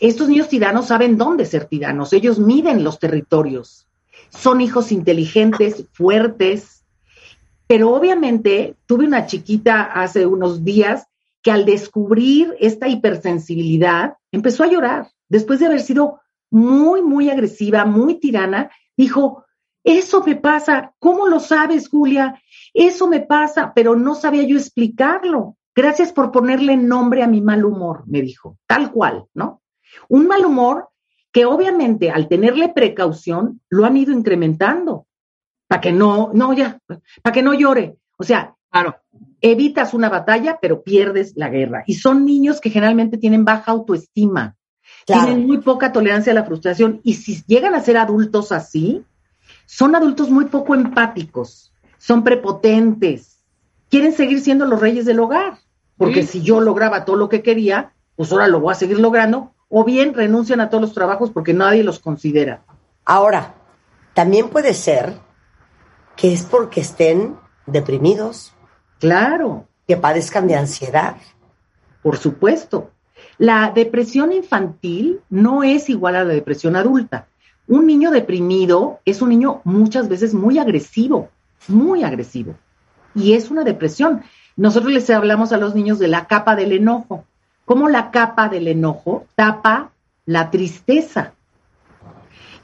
[0.00, 3.86] Estos niños tiranos saben dónde ser tiranos, ellos miden los territorios.
[4.30, 6.82] Son hijos inteligentes, fuertes,
[7.66, 11.06] pero obviamente tuve una chiquita hace unos días
[11.42, 15.10] que al descubrir esta hipersensibilidad empezó a llorar.
[15.28, 16.20] Después de haber sido
[16.50, 19.44] muy, muy agresiva, muy tirana, dijo,
[19.84, 20.94] eso me pasa.
[20.98, 22.40] ¿Cómo lo sabes, Julia?
[22.74, 25.56] Eso me pasa, pero no sabía yo explicarlo.
[25.74, 29.62] Gracias por ponerle nombre a mi mal humor, me dijo, tal cual, ¿no?
[30.08, 30.90] Un mal humor
[31.32, 35.06] que obviamente al tenerle precaución lo han ido incrementando
[35.66, 36.78] para que no, no, ya,
[37.22, 37.96] para que no llore.
[38.18, 38.96] O sea, Claro.
[39.42, 41.84] evitas una batalla, pero pierdes la guerra.
[41.86, 44.56] Y son niños que generalmente tienen baja autoestima,
[45.06, 45.26] Claro.
[45.26, 47.00] tienen muy poca tolerancia a la frustración.
[47.02, 49.04] Y si llegan a ser adultos así,
[49.66, 53.42] son adultos muy poco empáticos, son prepotentes,
[53.90, 55.58] quieren seguir siendo los reyes del hogar.
[56.02, 56.40] Porque Sí.
[56.40, 59.52] si yo lograba todo lo que quería, pues ahora lo voy a seguir logrando.
[59.68, 62.62] O bien renuncian a todos los trabajos porque nadie los considera.
[63.04, 63.54] Ahora,
[64.14, 65.14] también puede ser
[66.16, 67.36] que es porque estén
[67.66, 68.52] deprimidos,
[68.98, 69.68] Claro.
[69.86, 71.16] que padezcan de ansiedad.
[72.02, 72.90] Por supuesto.
[73.38, 77.28] La depresión infantil no es igual a la depresión adulta.
[77.68, 81.30] Un niño deprimido es un niño muchas veces muy agresivo,
[81.68, 82.54] muy agresivo.
[83.14, 84.22] Y es una depresión.
[84.56, 87.24] Nosotros les hablamos a los niños de la capa del enojo.
[87.64, 89.92] Cómo la capa del enojo tapa
[90.26, 91.34] la tristeza.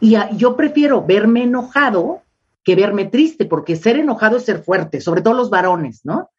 [0.00, 2.22] Y a- yo prefiero verme enojado
[2.64, 6.30] que verme triste, porque ser enojado es ser fuerte, sobre todo los varones, ¿no?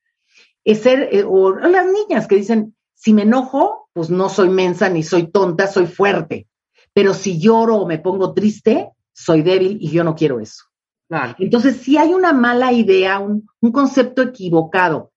[0.66, 4.90] es ser, eh, o las niñas que dicen, si me enojo, pues no soy mensa
[4.90, 6.48] ni soy tonta, soy fuerte.
[6.94, 10.66] Pero si lloro o me pongo triste, soy débil y yo no quiero eso.
[11.08, 11.34] Claro.
[11.40, 15.12] Entonces, si hay una mala idea, un, un concepto equivocado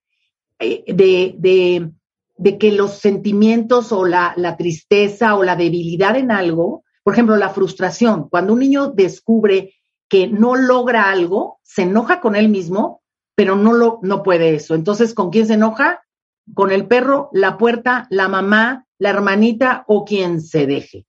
[0.59, 1.91] de, de-
[2.35, 7.35] de que los sentimientos o la, la tristeza o la debilidad en algo, por ejemplo,
[7.35, 9.75] la frustración, cuando un niño descubre
[10.09, 13.01] que no logra algo, se enoja con él mismo,
[13.35, 14.73] pero no, lo, no puede eso.
[14.75, 16.03] Entonces, ¿con quién se enoja?
[16.53, 21.05] Con el perro, la puerta, la mamá, la hermanita o quien se deje.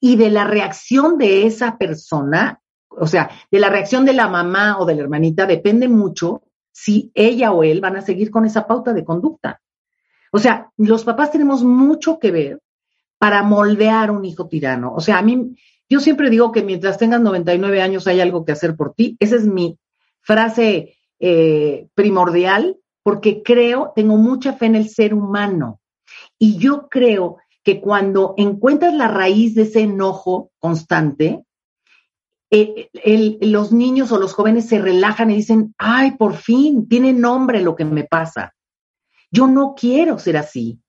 [0.00, 4.78] Y de la reacción de esa persona, o sea, de la reacción de la mamá
[4.78, 6.42] o de la hermanita, depende mucho
[6.76, 9.62] si ella o él van a seguir con esa pauta de conducta.
[10.30, 12.60] O sea, los papás tenemos mucho que ver
[13.16, 14.92] para moldear un hijo tirano.
[14.94, 15.56] O sea, a mí,
[15.88, 19.16] yo siempre digo que mientras tengas 99 años hay algo que hacer por ti.
[19.20, 19.78] Esa es mi
[20.20, 25.80] frase eh, primordial, porque creo, tengo mucha fe en el ser humano.
[26.38, 31.45] Y yo creo que cuando encuentras la raíz de ese enojo constante,
[32.50, 32.88] eh,
[33.40, 37.74] los niños o los jóvenes se relajan y dicen, ay, por fin, tiene nombre lo
[37.74, 38.54] que me pasa.
[39.30, 40.80] Yo no quiero ser así.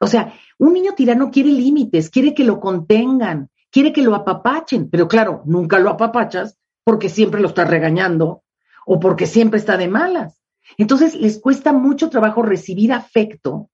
[0.00, 4.90] O sea, un niño tirano quiere límites, quiere que lo contengan, quiere que lo apapachen,
[4.90, 8.42] pero claro, nunca lo apapachas porque siempre lo estás regañando
[8.86, 10.40] o porque siempre está de malas.
[10.76, 13.70] Entonces les cuesta mucho trabajo recibir afecto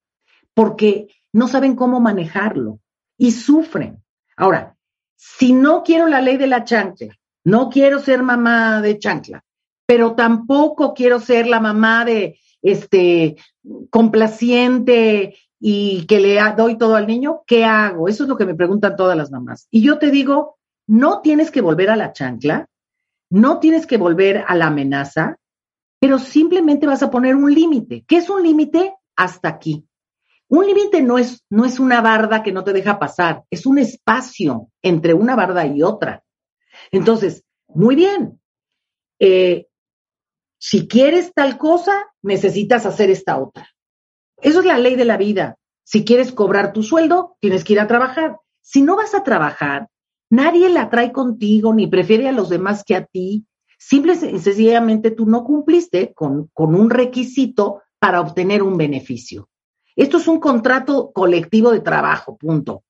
[0.54, 2.80] porque no saben cómo manejarlo
[3.16, 4.02] y sufren.
[4.36, 4.73] Ahora,
[5.16, 9.44] si no quiero la ley de la chancla, no quiero ser mamá de chancla,
[9.86, 13.36] pero tampoco quiero ser la mamá de este
[13.90, 18.08] complaciente y que le doy todo al niño, ¿qué hago?
[18.08, 19.66] Eso es lo que me preguntan todas las mamás.
[19.70, 22.68] Y yo te digo, no tienes que volver a la chancla,
[23.30, 25.36] no tienes que volver a la amenaza,
[25.98, 28.04] pero simplemente vas a poner un límite.
[28.06, 28.94] ¿Qué es un límite?
[29.16, 29.86] Hasta aquí.
[30.54, 33.76] Un límite no es, no es una barda que no te deja pasar, es un
[33.78, 36.22] espacio entre una barda y otra.
[36.92, 38.40] Entonces, muy bien.
[39.18, 39.66] Eh,
[40.56, 43.68] si quieres tal cosa, necesitas hacer esta otra.
[44.36, 45.56] Eso es la ley de la vida.
[45.82, 48.38] Si quieres cobrar tu sueldo, tienes que ir a trabajar.
[48.60, 49.88] Si no vas a trabajar,
[50.30, 53.44] nadie la trae contigo ni prefiere a los demás que a ti.
[53.76, 59.48] Simple y sencillamente tú no cumpliste con, con un requisito para obtener un beneficio.
[59.96, 62.84] Esto es un contrato colectivo de trabajo, punto.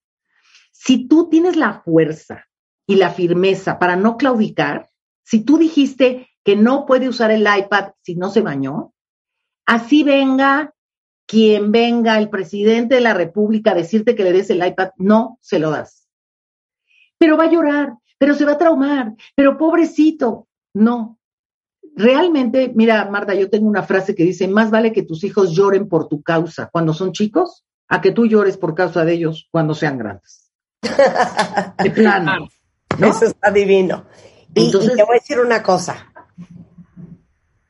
[0.73, 2.47] Si tú tienes la fuerza
[2.87, 4.91] y la firmeza para no claudicar,
[5.23, 8.93] si tú dijiste que no puede usar el iPad si no se bañó,
[9.67, 10.75] así venga
[11.27, 15.39] quien venga, el presidente de la República, a decirte que le des el iPad, no
[15.41, 16.09] se lo das.
[17.19, 21.19] Pero va a llorar, pero se va a traumar, pero pobrecito, no.
[21.97, 25.89] Realmente, mira, Marta, yo tengo una frase que dice, más vale que tus hijos lloren
[25.89, 29.75] por tu causa cuando son chicos, a que tú llores por causa de ellos cuando
[29.75, 30.51] sean grandes.
[31.79, 32.49] De plano.
[32.99, 33.07] ¿no?
[33.07, 34.07] Eso está divino.
[34.55, 36.13] Y, y Entonces- te voy a decir una cosa.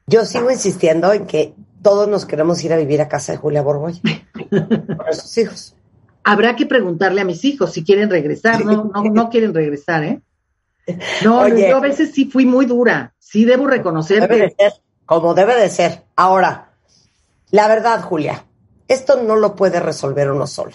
[0.07, 3.63] Yo sigo insistiendo en que todos nos queremos ir a vivir a casa de Julia
[3.63, 4.01] Borboy.
[4.51, 5.77] con nuestros hijos.
[6.23, 8.65] Habrá que preguntarle a mis hijos si quieren regresar.
[8.65, 10.23] No, no, no quieren regresar, ¿eh?
[11.25, 11.71] No, Oye.
[11.71, 13.15] yo a veces sí fui muy dura.
[13.19, 14.73] Sí debo reconocer Debe de ser
[15.07, 16.05] como debe de ser.
[16.17, 16.73] Ahora,
[17.51, 18.45] la verdad, Julia,
[18.89, 20.73] esto no lo puede resolver uno solo.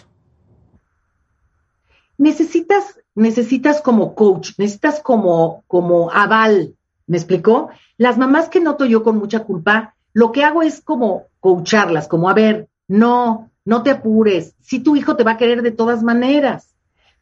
[2.18, 6.76] necesitas, necesitas como coach, necesitas como, como aval.
[7.08, 7.70] ¿Me explicó?
[7.98, 12.30] Las mamás que noto yo con mucha culpa, lo que hago es como coacharlas, como
[12.30, 14.54] a ver, no, no te apures.
[14.60, 16.76] Si tu hijo te va a querer de todas maneras,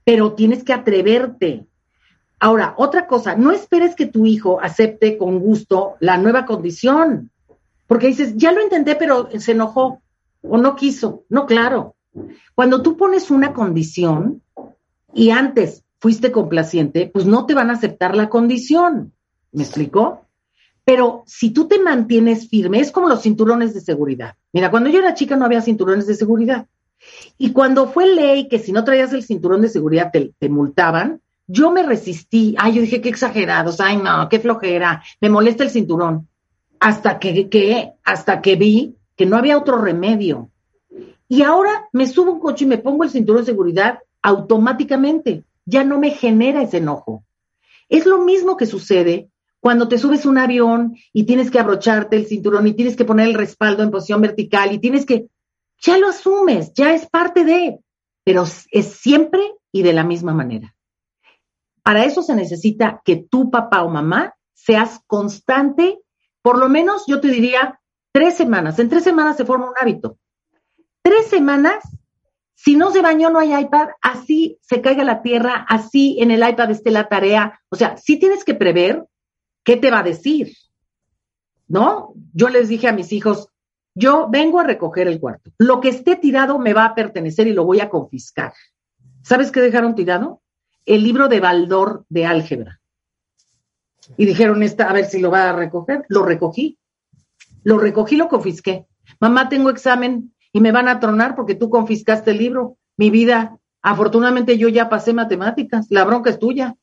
[0.04, 1.68] pero tienes que atreverte.
[2.40, 7.32] Ahora, otra cosa, no esperes que tu hijo acepte con gusto la nueva condición,
[7.88, 10.02] porque dices, ya lo intenté, pero se enojó
[10.42, 11.24] o no quiso.
[11.30, 11.96] No, claro.
[12.54, 14.42] Cuando tú pones una condición
[15.14, 19.14] y antes fuiste complaciente, pues no te van a aceptar la condición.
[19.52, 20.26] ¿Me explicó?
[20.84, 24.36] Pero si tú te mantienes firme, es como los cinturones de seguridad.
[24.54, 26.68] Mira, cuando yo era chica no había cinturones de seguridad.
[27.38, 31.22] Y cuando fue ley que si no traías el cinturón de seguridad te, te multaban,
[31.48, 32.56] yo me resistí.
[32.58, 33.80] Ay, yo dije, qué exagerados.
[33.80, 35.04] Ay, no, qué flojera.
[35.22, 36.28] Me molesta el cinturón.
[36.80, 40.52] Hasta que, hasta que vi que no había otro remedio.
[41.28, 45.44] Y ahora me subo un coche y me pongo el cinturón de seguridad automáticamente.
[45.66, 47.24] Ya no me genera ese enojo.
[47.90, 49.30] Es lo mismo que sucede
[49.60, 53.28] cuando te subes un avión y tienes que abrocharte el cinturón y tienes que poner
[53.28, 55.28] el respaldo en posición vertical y tienes que,
[55.82, 57.80] ya lo asumes, ya es parte de,
[58.24, 60.77] pero es siempre y de la misma manera.
[61.88, 66.02] Para eso se necesita que tu papá o mamá seas constante,
[66.42, 67.80] por lo menos yo te diría
[68.12, 68.78] tres semanas.
[68.80, 70.18] En tres semanas se forma un hábito.
[71.02, 71.82] Tres semanas,
[72.56, 76.46] si no se bañó no hay iPad, así se caiga la tierra, así en el
[76.46, 77.58] iPad esté la tarea.
[77.70, 79.06] O sea, sí tienes que prever
[79.64, 80.58] qué te va a decir.
[81.70, 82.12] ¿No?
[82.34, 83.48] Yo les dije a mis hijos,
[83.96, 85.52] yo vengo a recoger el cuarto.
[85.58, 88.52] Lo que esté tirado me va a pertenecer y lo voy a confiscar.
[89.24, 90.42] ¿Sabes qué dejaron tirado?
[90.88, 92.80] El libro de Baldor de álgebra.
[94.16, 96.06] Y dijeron, esta, a ver si lo va a recoger.
[96.08, 96.80] Lo recogí.
[97.64, 98.88] Lo recogí, lo confisqué.
[99.20, 102.78] Mamá, tengo examen y me van a tronar porque tú confiscaste el libro.
[102.96, 105.88] Mi vida, afortunadamente yo ya pasé matemáticas.
[105.90, 106.76] La bronca es tuya.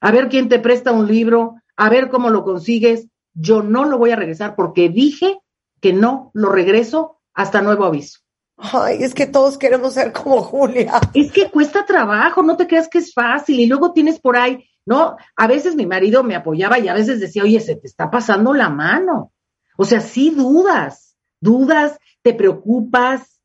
[0.00, 3.06] A ver quién te presta un libro, a ver cómo lo consigues.
[3.34, 5.38] Yo no lo voy a regresar porque dije
[5.80, 8.23] que no lo regreso hasta nuevo aviso.
[8.56, 11.00] Ay, es que todos queremos ser como Julia.
[11.12, 13.58] Es que cuesta trabajo, no te creas que es fácil.
[13.58, 15.16] Y luego tienes por ahí, ¿no?
[15.36, 18.54] A veces mi marido me apoyaba y a veces decía, oye, se te está pasando
[18.54, 19.32] la mano.
[19.76, 23.40] O sea, sí dudas, dudas, te preocupas,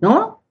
[0.00, 0.44] ¿no?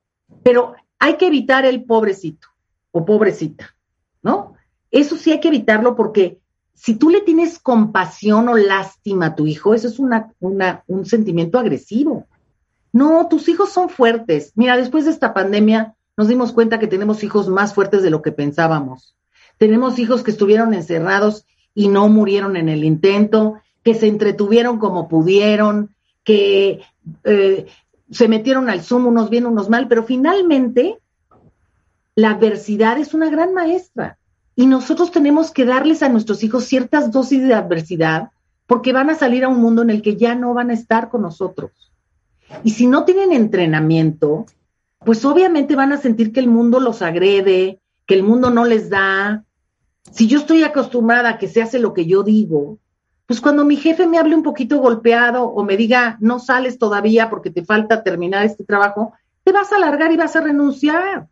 [0.43, 2.47] Pero hay que evitar el pobrecito
[2.91, 3.75] o pobrecita,
[4.23, 4.53] ¿no?
[4.91, 6.39] Eso sí hay que evitarlo porque
[6.73, 11.05] si tú le tienes compasión o lástima a tu hijo, eso es una, una, un
[11.05, 12.28] sentimiento agresivo.
[12.91, 14.51] No, tus hijos son fuertes.
[14.55, 18.21] Mira, después de esta pandemia nos dimos cuenta que tenemos hijos más fuertes de lo
[18.21, 19.15] que pensábamos.
[19.57, 25.07] Tenemos hijos que estuvieron encerrados y no murieron en el intento, que se entretuvieron como
[25.07, 26.81] pudieron, que
[27.23, 27.67] eh,
[28.11, 30.99] se metieron al Zoom unos bien, unos mal, pero finalmente
[32.15, 34.17] la adversidad es una gran maestra
[34.55, 38.31] y nosotros tenemos que darles a nuestros hijos ciertas dosis de adversidad
[38.67, 41.09] porque van a salir a un mundo en el que ya no van a estar
[41.09, 41.71] con nosotros.
[42.63, 44.45] Y si no tienen entrenamiento,
[44.99, 48.89] pues obviamente van a sentir que el mundo los agrede, que el mundo no les
[48.89, 49.45] da.
[50.11, 52.79] Si yo estoy acostumbrada a que se hace lo que yo digo,
[53.25, 57.29] pues cuando mi jefe me hable un poquito golpeado o me diga, no sales todavía
[57.29, 61.27] porque te falta terminar este trabajo, te vas a alargar y vas a renunciar.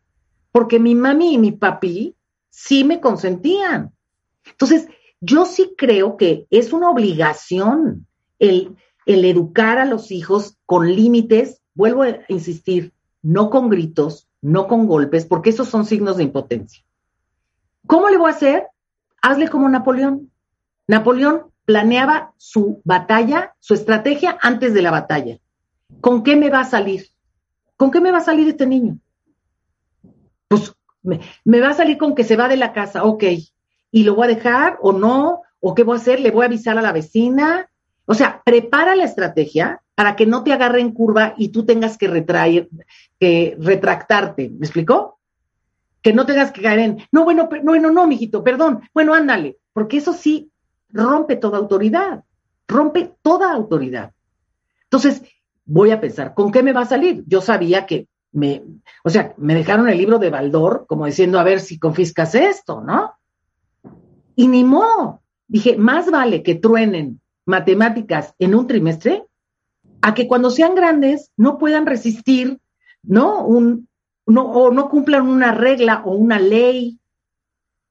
[0.52, 2.16] Porque mi mami y mi papi
[2.50, 3.92] sí me consentían.
[4.46, 4.88] Entonces,
[5.20, 8.06] yo sí creo que es una obligación
[8.40, 8.76] el,
[9.08, 12.94] el educar a los hijos con límites, vuelvo a insistir,
[13.24, 16.84] no con gritos, no con golpes, porque esos son signos de impotencia.
[17.88, 18.68] ¿Cómo le voy a hacer?
[19.22, 20.30] Hazle como Napoleón.
[20.88, 25.40] Napoleón planeaba su batalla, su estrategia antes de la batalla.
[26.02, 27.08] ¿Con qué me va a salir?
[27.78, 29.00] ¿Con qué me va a salir este niño?
[30.50, 33.24] Pues me, va a salir con que se va de la casa, ok.
[33.92, 35.44] ¿Y lo voy a dejar o no?
[35.62, 36.20] ¿O qué voy a hacer?
[36.20, 37.70] ¿Le voy a avisar a la vecina?
[38.10, 41.98] O sea, prepara la estrategia para que no te agarre en curva y tú tengas
[41.98, 42.70] que retraer,
[43.20, 44.50] que retractarte.
[44.50, 45.20] ¿Me explicó?
[46.02, 49.58] Que no tengas que caer en, no, bueno, no, bueno, no, mijito, perdón, bueno, ándale,
[49.74, 50.50] porque eso sí
[50.90, 52.24] rompe toda autoridad,
[52.66, 54.14] rompe toda autoridad.
[54.84, 55.22] Entonces,
[55.66, 57.26] voy a pensar, ¿con qué me va a salir?
[57.28, 58.64] Yo sabía que me,
[59.04, 62.80] o sea, me dejaron el libro de Baldor como diciendo, a ver si confiscas esto,
[62.82, 63.12] ¿no?
[64.36, 65.22] Y ni modo.
[65.46, 69.26] Dije, más vale que truenen matemáticas en un trimestre
[70.02, 72.60] a que cuando sean grandes no puedan resistir,
[73.02, 73.44] ¿no?
[73.46, 73.88] Un,
[74.26, 77.00] no, o no cumplan una regla o una ley.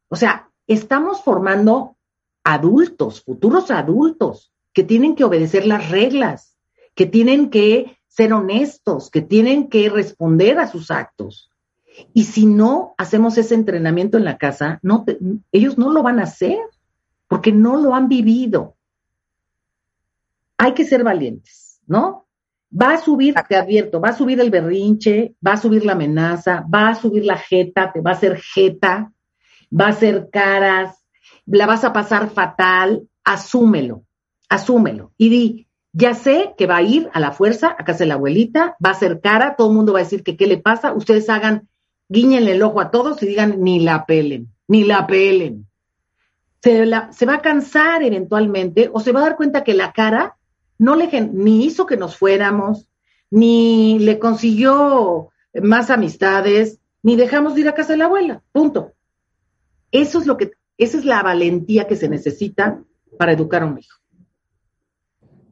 [0.08, 1.96] O sea, estamos formando
[2.44, 6.56] adultos, futuros adultos, que tienen que obedecer las reglas,
[6.94, 11.50] que tienen que ser honestos, que tienen que responder a sus actos.
[12.12, 15.06] Y si no hacemos ese entrenamiento en la casa, no
[15.50, 16.58] ellos no lo van a hacer,
[17.26, 18.75] porque no lo han vivido
[20.58, 22.26] hay que ser valientes, ¿no?
[22.78, 26.64] Va a subir, te advierto, va a subir el berrinche, va a subir la amenaza,
[26.72, 29.12] va a subir la jeta, te va a hacer jeta,
[29.72, 31.04] va a hacer caras,
[31.46, 34.04] la vas a pasar fatal, asúmelo,
[34.48, 35.12] asúmelo.
[35.16, 38.14] Y di, ya sé que va a ir a la fuerza a casa de la
[38.14, 40.92] abuelita, va a hacer cara, todo el mundo va a decir que qué le pasa,
[40.92, 41.68] ustedes hagan,
[42.08, 45.66] guiñenle el ojo a todos y digan, ni la pelen, ni la pelen.
[46.62, 50.36] Se, se va a cansar eventualmente o se va a dar cuenta que la cara
[50.78, 52.88] no le ni hizo que nos fuéramos,
[53.30, 55.30] ni le consiguió
[55.62, 58.92] más amistades, ni dejamos de ir a casa de la abuela, punto.
[59.92, 62.82] Eso es lo que, esa es la valentía que se necesita
[63.18, 63.98] para educar a un hijo.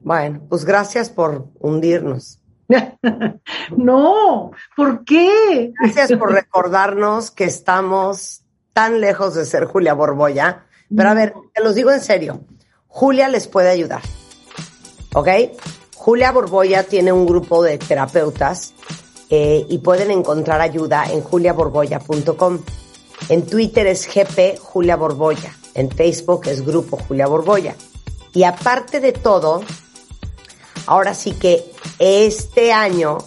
[0.01, 2.41] Bueno, pues gracias por hundirnos.
[3.77, 5.73] no, ¿por qué?
[5.81, 10.67] Gracias por recordarnos que estamos tan lejos de ser Julia Borboya.
[10.95, 12.45] Pero a ver, te los digo en serio,
[12.87, 14.03] Julia les puede ayudar.
[15.15, 15.29] ¿Ok?
[15.97, 18.75] Julia Borboya tiene un grupo de terapeutas
[19.31, 22.59] eh, y pueden encontrar ayuda en juliaborboya.com.
[23.29, 25.57] En Twitter es GP Julia Borboya.
[25.75, 27.75] En Facebook es Grupo Julia Borboya.
[28.35, 29.63] Y aparte de todo,
[30.87, 33.19] ahora sí que este año,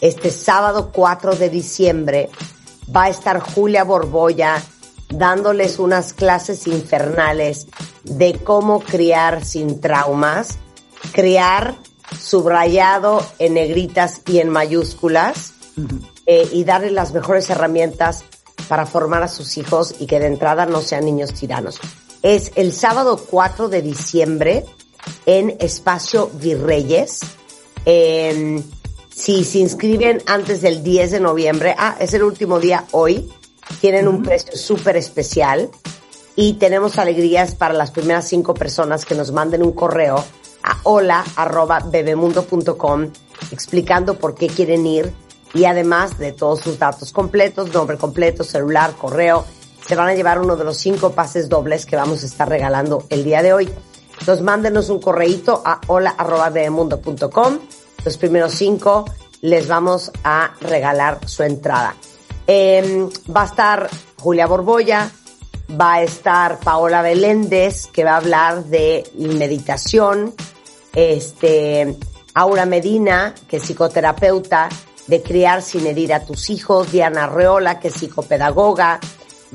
[0.00, 2.30] este sábado 4 de diciembre,
[2.94, 4.62] va a estar Julia Borboya
[5.08, 7.68] dándoles unas clases infernales
[8.04, 10.58] de cómo criar sin traumas
[11.12, 11.76] crear
[12.18, 15.52] subrayado en negritas y en mayúsculas
[16.26, 18.24] eh, y darle las mejores herramientas
[18.68, 21.80] para formar a sus hijos y que de entrada no sean niños tiranos.
[22.22, 24.64] Es el sábado 4 de diciembre
[25.26, 27.20] en Espacio Virreyes.
[27.84, 33.30] si se inscriben antes del 10 de noviembre, ah, es el último día hoy,
[33.80, 35.70] tienen un precio súper especial
[36.34, 40.24] y tenemos alegrías para las primeras cinco personas que nos manden un correo
[40.68, 43.10] a hola arroba bebemundo.com
[43.50, 45.12] explicando por qué quieren ir
[45.54, 49.46] y además de todos sus datos completos, nombre completo, celular, correo,
[49.86, 53.04] se van a llevar uno de los cinco pases dobles que vamos a estar regalando
[53.08, 53.72] el día de hoy.
[54.20, 57.58] Entonces mándenos un correíto a hola arroba bebemundo.com.
[58.04, 59.06] Los primeros cinco
[59.40, 61.94] les vamos a regalar su entrada.
[62.46, 63.88] Em, va a estar
[64.18, 65.10] Julia Borboya,
[65.80, 70.34] va a estar Paola Beléndez, que va a hablar de meditación,
[70.94, 71.96] este,
[72.34, 74.68] Aura Medina, que es psicoterapeuta,
[75.06, 79.00] de criar sin herir a tus hijos, Diana Reola, que es psicopedagoga,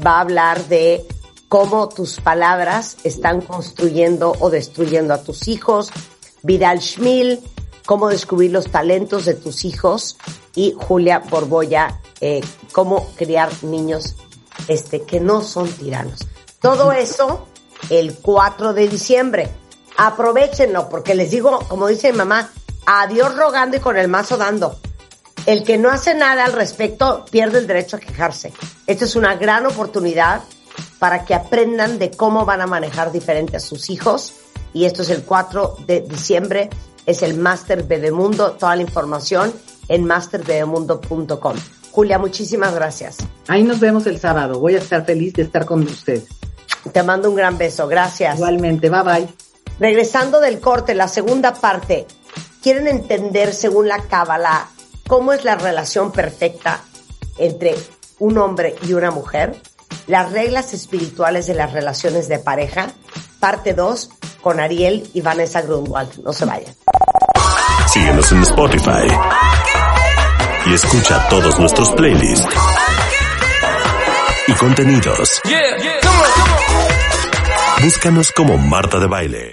[0.06, 1.06] va a hablar de
[1.48, 5.92] cómo tus palabras están construyendo o destruyendo a tus hijos,
[6.42, 7.40] Vidal Schmil,
[7.86, 10.18] cómo descubrir los talentos de tus hijos
[10.56, 14.16] y Julia Borboya, eh, cómo criar niños
[14.68, 16.28] este, que no son tiranos.
[16.60, 17.48] Todo eso
[17.90, 19.50] el 4 de diciembre.
[19.98, 22.50] Aprovechenlo, porque les digo, como dice mi mamá,
[22.86, 24.78] a Dios rogando y con el mazo dando.
[25.46, 28.54] El que no hace nada al respecto pierde el derecho a quejarse.
[28.88, 30.42] Esta es una gran oportunidad
[31.00, 34.34] para que aprendan de cómo van a manejar diferente a sus hijos.
[34.74, 36.70] Y esto es el 4 de diciembre,
[37.06, 39.54] es el Master Bebemundo, toda la información
[39.90, 41.56] en masterbebemundo.com.
[41.92, 43.18] Julia, muchísimas gracias.
[43.48, 44.60] Ahí nos vemos el sábado.
[44.60, 46.26] Voy a estar feliz de estar con ustedes.
[46.92, 47.88] Te mando un gran beso.
[47.88, 48.36] Gracias.
[48.36, 48.90] Igualmente.
[48.90, 49.43] Bye bye.
[49.80, 52.08] Regresando del corte, la segunda parte.
[52.62, 54.68] ¿Quieren entender, según la Cábala,
[55.08, 56.82] cómo es la relación perfecta
[57.38, 57.76] entre
[58.20, 59.60] un hombre y una mujer?
[60.08, 62.92] Las reglas espirituales de las relaciones de pareja.
[63.40, 64.10] Parte 2
[64.42, 66.24] con Ariel y Vanessa Grunwald.
[66.24, 66.74] No se vayan.
[67.88, 69.08] Síguenos en Spotify
[70.66, 72.48] y escucha todos nuestros playlists
[74.48, 75.42] y contenidos.
[77.82, 79.52] Búscanos como Marta de Baile.